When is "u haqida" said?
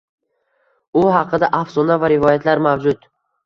1.03-1.51